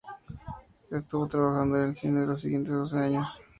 [0.89, 3.39] Estuvo trabajando en el cine en los siguientes doce años.